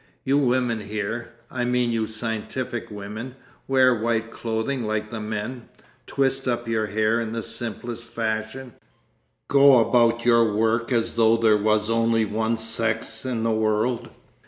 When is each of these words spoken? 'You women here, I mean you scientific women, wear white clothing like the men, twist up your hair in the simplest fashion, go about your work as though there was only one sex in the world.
'You 0.23 0.39
women 0.39 0.79
here, 0.79 1.29
I 1.51 1.63
mean 1.63 1.91
you 1.91 2.07
scientific 2.07 2.89
women, 2.89 3.35
wear 3.67 3.93
white 3.93 4.31
clothing 4.31 4.83
like 4.87 5.11
the 5.11 5.19
men, 5.21 5.69
twist 6.07 6.47
up 6.47 6.67
your 6.67 6.87
hair 6.87 7.19
in 7.19 7.33
the 7.33 7.43
simplest 7.43 8.05
fashion, 8.07 8.73
go 9.47 9.77
about 9.77 10.25
your 10.25 10.55
work 10.55 10.91
as 10.91 11.13
though 11.17 11.37
there 11.37 11.55
was 11.55 11.87
only 11.87 12.25
one 12.25 12.57
sex 12.57 13.27
in 13.27 13.43
the 13.43 13.51
world. 13.51 14.09